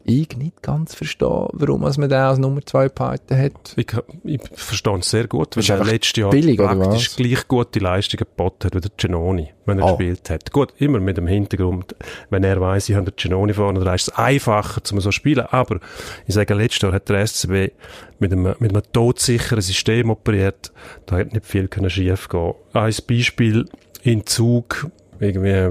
[0.08, 3.74] Ich nicht ganz verstehe, warum man den als Nummer 2 behalten hat.
[3.76, 3.88] Ich,
[4.24, 8.66] ich verstehe es sehr gut, weil er letztes Jahr billig, praktisch gleich gute Leistungen geboten
[8.66, 9.98] hat wie der Genoni, wenn er Oh.
[9.98, 10.52] gespielt hat.
[10.52, 11.94] Gut, immer mit dem Hintergrund,
[12.30, 15.12] wenn er weiss, ich habe den Genoni vorne, dann ist es einfacher, zum so zu
[15.12, 15.46] spielen.
[15.52, 15.80] Aber
[16.26, 17.72] ich sage, letztes Jahr hat der SCB
[18.20, 20.72] mit einem, mit einem todsicheren System operiert.
[21.06, 22.54] Da hat nicht viel können schief gehen.
[22.74, 23.66] Ein Beispiel
[24.04, 24.88] in Zug,
[25.20, 25.70] irgendwie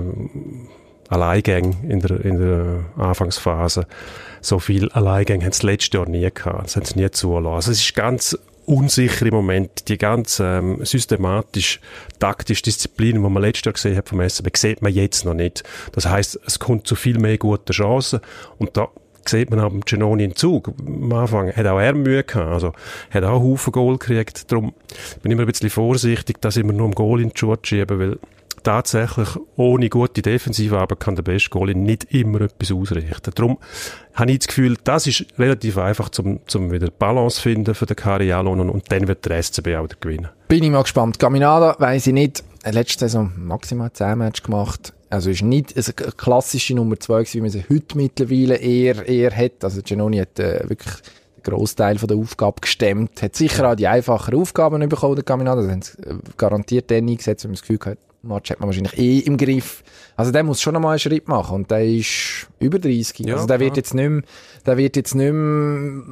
[1.08, 3.86] Alleingänge in der, in der Anfangsphase.
[4.40, 6.64] So viel Alleingänge haben sie letztes Jahr nie gehabt.
[6.64, 7.54] Das haben sie nie zulassen.
[7.54, 9.88] Also es ist ganz unsicher im Moment.
[9.88, 11.80] Die ganz ähm, systematisch,
[12.18, 15.62] taktische Disziplin, die man letztes Jahr gesehen hat vom SCB, sieht man jetzt noch nicht.
[15.92, 18.20] Das heißt, es kommt zu viel mehr guten Chancen
[18.58, 18.88] und da
[19.28, 20.72] sieht man am Genoni in Zug.
[20.78, 22.72] Am Anfang hat auch er Mühe gehabt, also
[23.10, 24.50] hat auch einen Haufen Goal gekriegt.
[24.52, 24.72] Darum
[25.22, 27.58] bin ich immer ein bisschen vorsichtig, dass ich immer nur im Goal in die Schuhe
[27.62, 28.18] schieben, weil
[28.66, 33.30] tatsächlich ohne gute Defensivarbeit kann der beste Goalie nicht immer etwas ausrichten.
[33.32, 33.58] Darum
[34.14, 37.94] habe ich das Gefühl, das ist relativ einfach zum, zum wieder Balance finden für den
[37.94, 40.30] Karialon und, und dann wird der SCB auch wieder gewinnen.
[40.48, 41.20] Bin ich mal gespannt.
[41.20, 42.42] Caminada weiss ich nicht.
[42.64, 44.92] Letzte Saison maximal 10 Matches gemacht.
[45.10, 49.30] Also ist nicht eine klassische Nummer 2 gewesen, wie man sie heute mittlerweile eher, eher
[49.30, 49.62] hat.
[49.62, 50.94] Also Genoni hat äh, wirklich
[51.36, 53.22] den Großteil von der Aufgabe gestemmt.
[53.22, 55.62] Hat sicher auch die einfacheren Aufgaben bekommen, der Caminada.
[55.62, 58.68] Das haben sie äh, garantiert dann eingesetzt, wenn man das Gefühl hat, Match hat man
[58.68, 59.82] wahrscheinlich eh im Griff.
[60.16, 63.20] Also der muss schon noch mal einen Schritt machen und der ist über 30.
[63.26, 64.22] Ja, also der wird jetzt nicht mehr,
[64.64, 66.02] der wird jetzt nicht mehr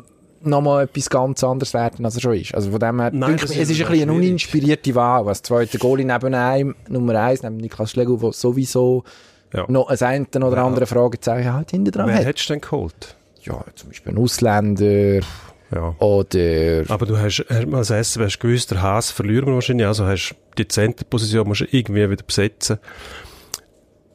[0.43, 2.55] nochmal etwas ganz anderes werden, als er schon ist.
[2.55, 5.27] Also von dem her, Nein, das ich, es ist ist ein bisschen eine uninspirierte Wahl.
[5.27, 9.05] Als zweiter Goalie neben einem, Nummer eins, neben Niklas Schlegel, der sowieso
[9.55, 9.65] Ja.
[9.69, 12.27] noch ein eine oder andere Fragezeichen halt hinter dran Wer hat.
[12.27, 13.17] hättest du denn geholt?
[13.43, 15.21] Ja, zum Beispiel ein Ausländer
[15.75, 15.97] Ja.
[15.99, 16.85] oder...
[16.89, 20.37] Aber du hast, mal als SCB hast gewusst, der Haas verlieren wir wahrscheinlich, also hast
[20.57, 22.79] die Centerposition musst du irgendwie wieder besetzen.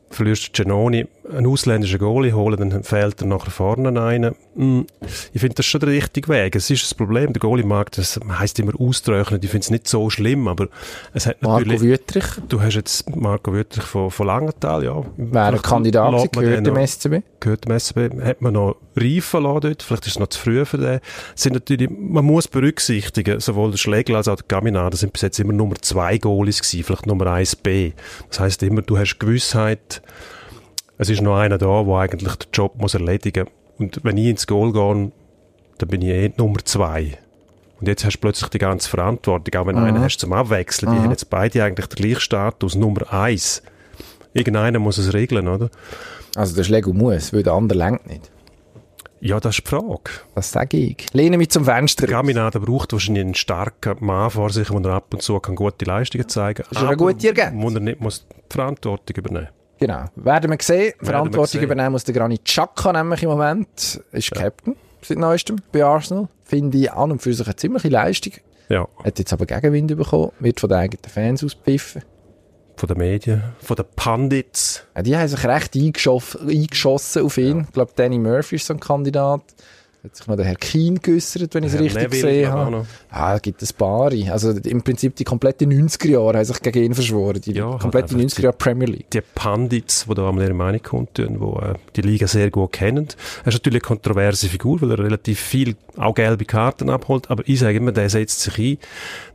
[0.10, 4.36] Verlierst du Genoni, einen ausländischen Goalie holen, dann fehlt er nachher vorne einen.
[4.56, 4.88] Hm,
[5.34, 6.56] Ich finde das schon der richtige Weg.
[6.56, 10.10] Es ist das Problem, der Goalie-Markt, das heisst immer austrocknen, ich finde es nicht so
[10.10, 10.68] schlimm, aber
[11.14, 11.82] es hat Marco natürlich...
[11.82, 15.04] Wüttrich Du hast jetzt Marco Wüttrich von, von Langenthal, ja.
[15.18, 17.24] wäre ein Kandidat gewesen, gehört dem SCB.
[17.40, 20.66] gehört dem SCB, hat man noch reifen lassen dort, vielleicht ist es noch zu früh
[20.66, 21.00] für den.
[21.36, 25.22] Es Sind natürlich, man muss berücksichtigen, sowohl der Schlegel als auch der Gaminada sind bis
[25.22, 27.92] jetzt immer Nummer zwei Goalies gewesen, vielleicht Nummer eins B.
[28.30, 30.02] Das heisst immer, du hast Gewissheit,
[31.00, 33.48] es ist noch einer da, der eigentlich den Job muss erledigen
[33.80, 35.12] Und wenn ich ins Goal gehe,
[35.78, 37.18] dann bin ich eh Nummer zwei.
[37.80, 39.84] Und jetzt hast du plötzlich die ganze Verantwortung, auch wenn Mhm.
[39.86, 40.92] einer hast zum Abwechseln.
[40.92, 43.64] Die haben jetzt beide eigentlich den gleichen Status, Nummer eins.
[44.34, 45.70] Irgendeiner muss es regeln, oder?
[46.36, 48.30] Also der Schlegel muss, weil der andere lenkt nicht.
[49.22, 50.12] Ja, das ist die Frage.
[50.36, 51.06] Das sage ich.
[51.14, 52.08] Lehne mich zum Fenster.
[52.08, 55.86] Der Gaminada braucht wahrscheinlich einen starken Mann vor sich, der ab und zu kann gute
[55.86, 56.72] Leistungen zeigen kann.
[56.72, 57.62] Ist er eine gute Ergänzung?
[57.62, 59.48] Wo er nicht muss die Verantwortung übernehmen
[59.80, 60.06] Genau.
[60.16, 60.94] Werden wir sehen.
[61.00, 61.64] wir Verantwortung sehen.
[61.64, 64.02] übernehmen muss der Granit Xhaka nämlich im Moment.
[64.12, 66.28] Ist Captain seit neuestem bei Arsenal.
[66.44, 68.34] Finde ich an und für sich eine ziemliche Leistung.
[68.68, 70.32] Ja, Hat jetzt aber Gegenwind bekommen.
[70.40, 72.04] Wird von den eigenen Fans auspfiffen.
[72.76, 74.84] von den Medien, von den Pundits.
[74.96, 77.62] Ja, die haben sich recht eingeschoss, eingeschossen auf ihn.
[77.62, 79.42] Ich glaube, Danny Murphy ist so ein Kandidat.
[80.02, 82.86] Hat sich noch der Herr Keen geäussert, wenn ich es richtig gesehen habe.
[83.10, 84.14] Ah, es gibt ein paar.
[84.32, 87.42] Also im Prinzip die komplette 90er Jahre haben sich gegen ihn verschworen.
[87.42, 89.10] Die Ja, komplette einfach 90er Jahre Premier League.
[89.12, 93.08] Die Pundits, die da einmal ihre Meinung kundtun, die äh, die Liga sehr gut kennen.
[93.44, 97.30] Er ist natürlich eine kontroverse Figur, weil er relativ viel auch gelbe Karten abholt.
[97.30, 98.78] Aber ich sage immer, der setzt sich ein,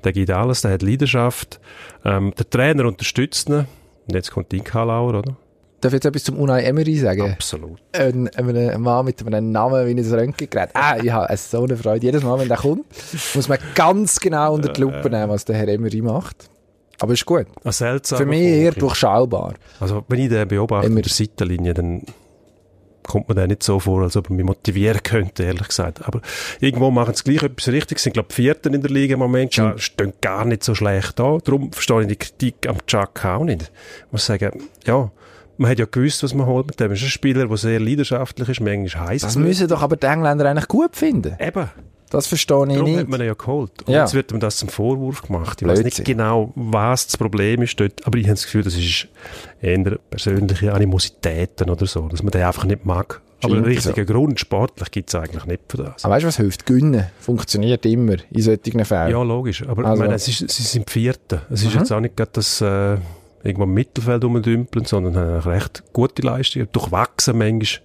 [0.02, 1.60] der gibt alles, der hat Leidenschaft.
[2.06, 3.66] Ähm, der Trainer unterstützt ihn.
[4.06, 5.36] Und jetzt kommt die Kalauer, oder?
[5.84, 7.32] Darf ich jetzt etwas zum Unai Emery sagen?
[7.32, 7.78] Absolut.
[7.92, 10.70] Ein, ein Mann mit einem Namen wie ein Röntgengerät.
[10.72, 12.06] Ah, ich habe so eine Freude.
[12.06, 12.86] Jedes Mal, wenn der kommt,
[13.34, 16.48] muss man ganz genau unter die Lupe nehmen, was der Herr Emery macht.
[17.00, 17.48] Aber ist gut.
[17.64, 19.56] Seltsamer Für mich eher durchschaubar.
[19.78, 22.00] Also, wenn ich den beobachte in der Seitenlinie, dann
[23.02, 26.02] kommt mir der nicht so vor, als ob er mich motivieren könnte, ehrlich gesagt.
[26.06, 26.22] Aber
[26.60, 27.98] irgendwo machen sie gleich etwas richtig.
[27.98, 29.54] Sie sind, glaube ich, Vierten in der Liga im Moment.
[29.54, 31.36] Ja, stehen gar nicht so schlecht da.
[31.44, 33.70] Darum verstehe ich die Kritik am Chuck auch nicht.
[34.06, 35.10] Ich muss sagen, ja,
[35.58, 36.90] man hat ja gewusst, was man holt mit dem.
[36.90, 39.22] Er ist ein Spieler, der sehr leidenschaftlich ist, manchmal heiß.
[39.22, 41.36] Das müssen doch aber die Engländer eigentlich gut finden.
[41.40, 41.68] Eben.
[42.10, 43.08] Das verstehe ich Darum hat nicht.
[43.08, 43.72] man ihn ja geholt.
[43.86, 44.02] Und Ja.
[44.02, 45.60] jetzt wird ihm das zum Vorwurf gemacht.
[45.60, 46.04] Ich weiß nicht Blödsinn.
[46.04, 49.08] genau, was das Problem ist dort, aber ich habe das Gefühl, das ist
[49.60, 53.20] eher persönliche Animositäten oder so, dass man den einfach nicht mag.
[53.42, 56.04] Aber einen richtigen Grund, sportlich, gibt es eigentlich nicht für das.
[56.04, 56.64] Aber weißt du, was hilft?
[56.66, 59.10] Gönnen funktioniert immer in solchen Fällen.
[59.10, 59.62] Ja, logisch.
[59.68, 61.40] Aber Also- ich meine, es ist, sie sind Vierten.
[61.50, 62.96] Es ist jetzt auch nicht gerade das äh,
[63.44, 66.66] irgendwo im Mittelfeld rumdümpeln, sondern haben eine recht gute Leistung.
[66.72, 67.82] Durchwachsen manchmal.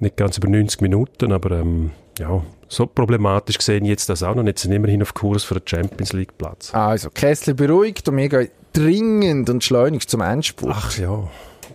[0.00, 4.42] Nicht ganz über 90 Minuten, aber ähm, ja, so problematisch gesehen jetzt das auch noch
[4.42, 4.58] nicht.
[4.58, 6.74] Sie sind immerhin auf Kurs für den Champions League Platz.
[6.74, 10.74] Also, Kessler beruhigt und wir gehen dringend und schleunigst zum Endspurt.
[10.74, 11.22] Ach ja,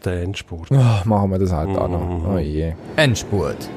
[0.03, 0.67] der Endspurt.
[0.71, 0.75] Oh,
[1.05, 1.93] machen wir das halt auch Mhm.
[2.23, 2.33] noch.
[2.35, 2.73] Oh je.
[2.97, 3.69] Endspurt.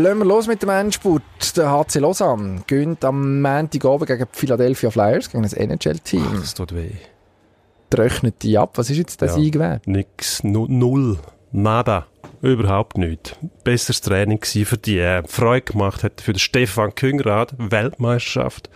[0.00, 1.22] Lassen wir los mit dem Endspurt.
[1.56, 6.26] Der HC Lausanne gönnt am Montagabend gegen die Philadelphia Flyers, gegen das NHL-Team.
[6.40, 6.92] Das tut weh.
[7.92, 8.78] Rechnet die ab.
[8.78, 9.34] Was ist jetzt der Ja.
[9.34, 9.86] Sieg wert?
[9.86, 11.18] Nix, nu- null,
[11.50, 12.06] nada,
[12.40, 13.34] überhaupt nichts.
[13.64, 18.70] Besseres Training gewesen für die, äh, Freude gemacht hat für den Stefan Küngrad, Weltmeisterschaft.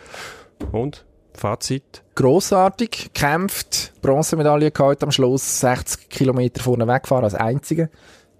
[0.70, 2.02] Und, Fazit?
[2.14, 7.88] Grossartig, kämpft, Bronzemedaille geholt am Schluss, 60 Kilometer vorne weggefahren als Einziger.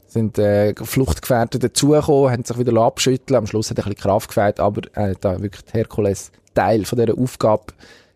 [0.07, 4.29] Sind äh, Fluchtgefährte dazugekommen, haben sich wieder abschütteln Am Schluss hat er ein bisschen Kraft
[4.29, 7.65] gefehlt, aber äh, da wirklich Herkules Teil von dieser Aufgabe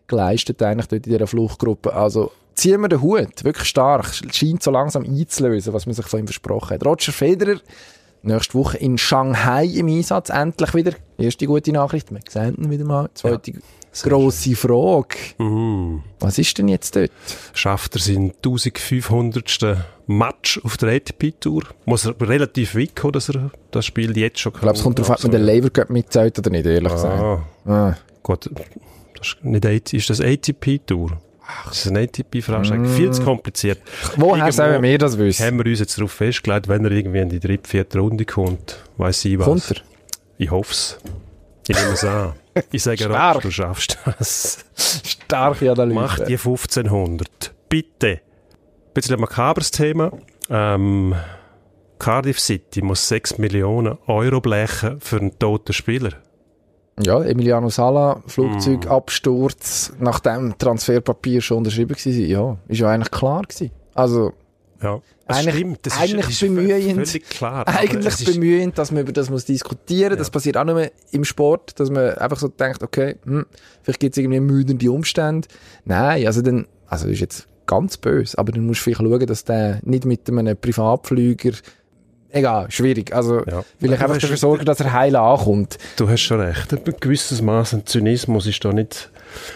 [0.07, 1.93] geleistet, eigentlich dort in dieser Fluchtgruppe.
[1.93, 4.13] Also ziehen wir den Hut, wirklich stark.
[4.31, 6.85] Scheint so langsam einzulösen, was man sich von ihm versprochen hat.
[6.85, 7.59] Roger Federer,
[8.23, 10.93] nächste Woche in Shanghai im Einsatz, endlich wieder.
[11.17, 13.09] Erste gute Nachricht, wir sehen ihn wieder mal.
[13.13, 13.53] Zweite
[14.03, 15.17] grosse Frage.
[15.37, 16.01] Mm.
[16.19, 17.11] Was ist denn jetzt dort?
[17.53, 19.77] Schafft er seinen 1500.
[20.07, 21.63] Match auf der ATP-Tour?
[21.85, 24.99] Muss er relativ weit kommen, dass er das Spiel jetzt schon Ich glaube, es kommt
[24.99, 27.21] darauf an, ob man den Cup mitzählt oder nicht, ehrlich gesagt.
[27.21, 27.95] Ah, Ah.
[28.21, 28.49] gut.
[29.17, 31.17] Das ist, nicht ist das ATP-Tour?
[31.65, 32.85] Das ist eine ATP-Veranstaltung.
[32.87, 33.79] Viel zu kompliziert.
[34.17, 35.45] Woher sollen wir das wissen?
[35.45, 38.83] Haben wir uns jetzt darauf festgelegt, wenn er irgendwie in die dritte, vierte Runde kommt,
[38.97, 39.45] weiss ich was.
[39.45, 39.77] Kommt er?
[40.37, 40.97] Ich hoffe es.
[41.67, 42.33] Ich nehme es an.
[42.71, 43.43] Ich sage Stark.
[43.43, 44.65] Du schaffst das.
[44.75, 45.95] Starke Analyse.
[45.95, 47.53] Mach die 1500.
[47.69, 48.07] Bitte.
[48.09, 50.11] Ein bisschen ein makabres Thema.
[50.49, 51.15] Ähm,
[51.97, 56.11] Cardiff City muss 6 Millionen Euro blechen für einen toten Spieler.
[57.03, 62.11] Ja, Emiliano Sala, Flugzeugabsturz, nachdem Transferpapier schon unterschrieben war.
[62.11, 63.71] Ja, ist ja eigentlich klar gewesen.
[63.93, 64.33] Also,
[64.83, 65.79] Ja, das Eigentlich- stimmt.
[65.83, 67.29] Das eigentlich ist, bemühend.
[67.29, 67.67] Klar.
[67.67, 70.17] Eigentlich bemühend, dass man über das muss diskutieren muss.
[70.17, 73.45] Das passiert auch nur im Sport, dass man einfach so denkt, okay, hm,
[73.83, 75.47] vielleicht gibt es irgendwie ermüdende Umstände.
[75.85, 79.25] Nein, also dann, also das ist jetzt ganz böse, aber dann musst du vielleicht schauen,
[79.27, 81.51] dass der nicht mit einem Privatflüger
[82.31, 83.13] Egal, schwierig.
[83.13, 83.63] Also, Ja.
[83.79, 85.77] will ich einfach dafür sorgen, dass er heil ankommt.
[85.97, 86.71] Du hast schon recht.
[86.73, 89.09] Ein gewisses Maß an Zynismus ist da nicht,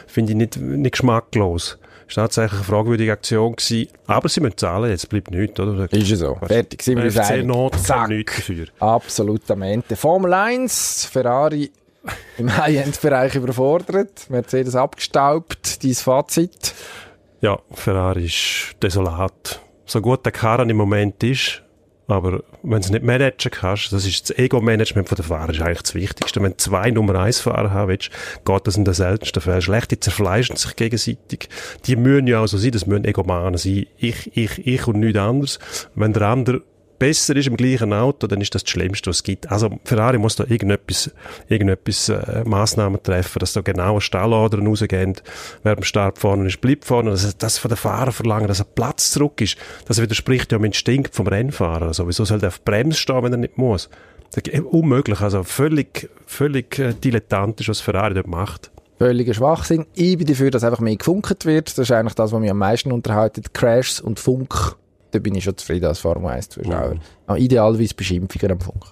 [0.07, 1.77] finde ich, nicht, nicht geschmacklos.
[2.07, 3.87] Es war tatsächlich eine fragwürdige Aktion gewesen.
[4.05, 5.91] Aber sie müssen zahlen, jetzt bleibt nichts, oder?
[5.91, 6.37] Ist ja so.
[6.45, 7.79] Fertig, sind wir uns einig.
[7.81, 8.09] Zack.
[8.27, 8.65] dafür.
[8.79, 9.95] Absolut am Ende.
[9.95, 11.71] Formel 1, Ferrari
[12.37, 16.73] im High-End-Bereich überfordert, Mercedes abgestaubt, dein Fazit.
[17.41, 19.61] Ja, Ferrari ist desolat.
[19.87, 21.63] So gut der Karren im Moment ist,
[22.07, 25.81] aber wenn du es nicht managen kannst, das ist das Ego-Management der Fahrer ist eigentlich
[25.81, 26.41] das Wichtigste.
[26.41, 28.11] Wenn du zwei Nummer 1 Fahrer haben willst,
[28.45, 29.91] geht das in den seltensten Fällen schlecht.
[29.91, 31.49] Die zerfleischen sich gegenseitig.
[31.85, 33.87] Die müssen ja auch so sein, das müssen Egomanen sein.
[33.97, 35.59] Ich, ich, ich und nichts anderes.
[35.95, 36.61] Wenn der andere
[36.99, 39.51] besser ist im gleichen Auto, dann ist das das Schlimmste, was es gibt.
[39.51, 41.11] Also Ferrari muss da irgendetwas,
[41.47, 45.15] irgendetwas äh, Massnahmen treffen, dass da genaue Stallordern rausgehen,
[45.63, 47.11] wer beim Start vorne ist, bleibt vorne.
[47.11, 50.65] Das, das von den Fahrern verlangen, dass er Platz zurück ist, das widerspricht ja dem
[50.65, 51.87] Instinkt vom Rennfahrer.
[51.87, 53.89] Also wieso soll der auf Bremse stehen, wenn er nicht muss?
[54.69, 58.71] Unmöglich, also völlig, völlig äh, dilettantisch, was Ferrari dort macht.
[58.97, 59.85] Völliger Schwachsinn.
[59.93, 61.67] Ich bin dafür, dass einfach mehr gefunkt wird.
[61.67, 63.43] Das ist eigentlich das, was mich am meisten unterhalten.
[63.51, 64.75] Crashs und Funk.
[65.15, 66.95] Da bin ich schon zufrieden als Formel 1-Zuschauer.
[67.29, 67.35] Mhm.
[67.37, 68.83] Idealerweise Beschimpfungen am Funk.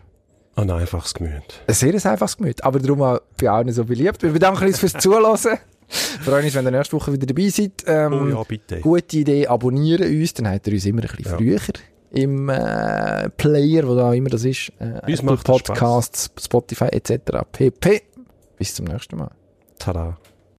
[0.55, 1.43] Ein einfaches Gemüt.
[1.67, 4.23] Ein sehr einfaches Gemüt, aber darum auch bei allen so beliebt.
[4.23, 5.37] Wir bedanken uns fürs Zuhören.
[6.23, 7.83] Freuen uns, wenn ihr nächste Woche wieder dabei seid.
[7.85, 8.79] Ähm, Oh ja, bitte.
[8.79, 11.37] Gute Idee, abonnieren uns, dann habt ihr uns immer ein bisschen Ja.
[11.37, 11.59] früher
[12.11, 14.71] im äh, Player, wo da immer das ist.
[14.79, 17.41] Äh, Podcasts, Spotify etc.
[17.51, 18.01] pp.
[18.57, 19.31] Bis zum nächsten Mal.
[19.77, 20.17] Tada.